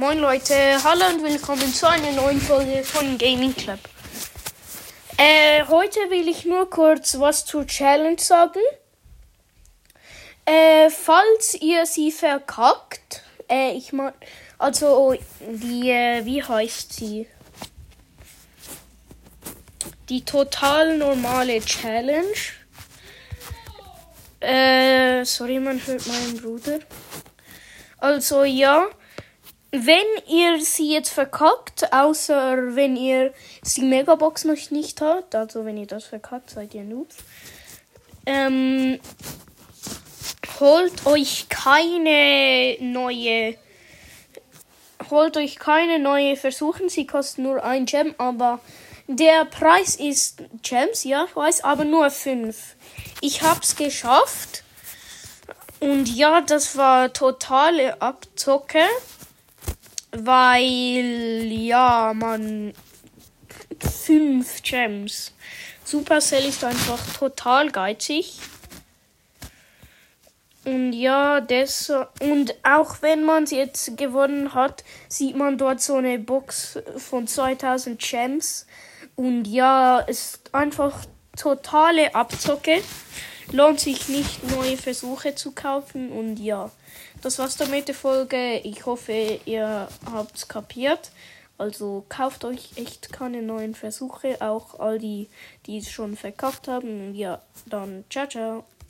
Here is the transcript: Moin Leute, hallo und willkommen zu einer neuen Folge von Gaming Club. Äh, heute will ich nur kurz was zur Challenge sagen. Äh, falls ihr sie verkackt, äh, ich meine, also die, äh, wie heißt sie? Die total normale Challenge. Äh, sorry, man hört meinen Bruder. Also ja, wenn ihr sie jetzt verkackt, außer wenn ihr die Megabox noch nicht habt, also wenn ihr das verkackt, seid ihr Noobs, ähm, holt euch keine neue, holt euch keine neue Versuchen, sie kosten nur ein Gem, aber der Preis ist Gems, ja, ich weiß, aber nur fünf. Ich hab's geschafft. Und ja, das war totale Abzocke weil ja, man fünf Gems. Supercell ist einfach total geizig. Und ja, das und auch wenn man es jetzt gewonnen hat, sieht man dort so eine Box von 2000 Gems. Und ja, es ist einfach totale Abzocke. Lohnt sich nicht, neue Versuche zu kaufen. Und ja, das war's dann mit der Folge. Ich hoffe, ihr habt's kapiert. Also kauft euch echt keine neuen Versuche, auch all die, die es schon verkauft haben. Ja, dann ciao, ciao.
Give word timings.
Moin 0.00 0.18
Leute, 0.18 0.54
hallo 0.82 1.08
und 1.08 1.22
willkommen 1.22 1.74
zu 1.74 1.86
einer 1.86 2.12
neuen 2.12 2.40
Folge 2.40 2.82
von 2.84 3.18
Gaming 3.18 3.54
Club. 3.54 3.80
Äh, 5.18 5.62
heute 5.68 6.00
will 6.08 6.26
ich 6.26 6.46
nur 6.46 6.70
kurz 6.70 7.20
was 7.20 7.44
zur 7.44 7.66
Challenge 7.66 8.18
sagen. 8.18 8.62
Äh, 10.46 10.88
falls 10.88 11.52
ihr 11.60 11.84
sie 11.84 12.12
verkackt, 12.12 13.22
äh, 13.46 13.72
ich 13.72 13.92
meine, 13.92 14.14
also 14.56 15.14
die, 15.42 15.90
äh, 15.90 16.24
wie 16.24 16.42
heißt 16.42 16.94
sie? 16.94 17.26
Die 20.08 20.24
total 20.24 20.96
normale 20.96 21.60
Challenge. 21.60 22.24
Äh, 24.40 25.26
sorry, 25.26 25.60
man 25.60 25.78
hört 25.86 26.06
meinen 26.06 26.40
Bruder. 26.40 26.78
Also 27.98 28.44
ja, 28.44 28.88
wenn 29.72 30.06
ihr 30.28 30.60
sie 30.60 30.92
jetzt 30.92 31.10
verkackt, 31.10 31.92
außer 31.92 32.74
wenn 32.74 32.96
ihr 32.96 33.32
die 33.76 33.82
Megabox 33.82 34.44
noch 34.44 34.70
nicht 34.70 35.00
habt, 35.00 35.34
also 35.34 35.64
wenn 35.64 35.76
ihr 35.76 35.86
das 35.86 36.04
verkackt, 36.04 36.50
seid 36.50 36.74
ihr 36.74 36.82
Noobs, 36.82 37.16
ähm, 38.26 38.98
holt 40.58 41.06
euch 41.06 41.48
keine 41.48 42.76
neue, 42.80 43.56
holt 45.08 45.36
euch 45.36 45.56
keine 45.56 46.00
neue 46.00 46.36
Versuchen, 46.36 46.88
sie 46.88 47.06
kosten 47.06 47.44
nur 47.44 47.62
ein 47.64 47.86
Gem, 47.86 48.14
aber 48.18 48.58
der 49.06 49.44
Preis 49.44 49.96
ist 49.96 50.42
Gems, 50.62 51.04
ja, 51.04 51.26
ich 51.28 51.34
weiß, 51.34 51.64
aber 51.64 51.84
nur 51.84 52.10
fünf. 52.10 52.76
Ich 53.20 53.42
hab's 53.42 53.74
geschafft. 53.76 54.62
Und 55.80 56.08
ja, 56.14 56.42
das 56.42 56.76
war 56.76 57.12
totale 57.12 58.00
Abzocke 58.02 58.84
weil 60.12 61.46
ja, 61.50 62.12
man 62.14 62.72
fünf 63.80 64.62
Gems. 64.62 65.32
Supercell 65.84 66.44
ist 66.44 66.64
einfach 66.64 67.00
total 67.14 67.70
geizig. 67.70 68.38
Und 70.64 70.92
ja, 70.92 71.40
das 71.40 71.90
und 72.20 72.54
auch 72.62 73.00
wenn 73.00 73.24
man 73.24 73.44
es 73.44 73.50
jetzt 73.50 73.96
gewonnen 73.96 74.52
hat, 74.54 74.84
sieht 75.08 75.36
man 75.36 75.56
dort 75.56 75.80
so 75.80 75.96
eine 75.96 76.18
Box 76.18 76.78
von 76.96 77.26
2000 77.26 77.98
Gems. 77.98 78.66
Und 79.16 79.46
ja, 79.46 80.04
es 80.06 80.34
ist 80.34 80.54
einfach 80.54 81.06
totale 81.36 82.14
Abzocke. 82.14 82.82
Lohnt 83.52 83.80
sich 83.80 84.08
nicht, 84.08 84.48
neue 84.50 84.76
Versuche 84.76 85.34
zu 85.34 85.52
kaufen. 85.52 86.12
Und 86.12 86.38
ja, 86.38 86.70
das 87.22 87.38
war's 87.38 87.56
dann 87.56 87.70
mit 87.70 87.88
der 87.88 87.94
Folge. 87.94 88.58
Ich 88.58 88.86
hoffe, 88.86 89.40
ihr 89.44 89.88
habt's 90.10 90.46
kapiert. 90.46 91.10
Also 91.58 92.06
kauft 92.08 92.44
euch 92.44 92.70
echt 92.76 93.12
keine 93.12 93.42
neuen 93.42 93.74
Versuche, 93.74 94.40
auch 94.40 94.80
all 94.80 94.98
die, 94.98 95.28
die 95.66 95.78
es 95.78 95.90
schon 95.90 96.16
verkauft 96.16 96.68
haben. 96.68 97.14
Ja, 97.14 97.42
dann 97.66 98.04
ciao, 98.08 98.26
ciao. 98.26 98.64